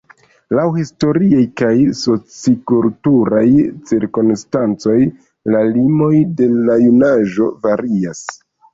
[0.59, 3.45] Laŭ historiaj kaj soci-kulturaj
[3.91, 4.99] cirkonstancoj
[5.55, 8.29] la limoj de la junaĝo varias.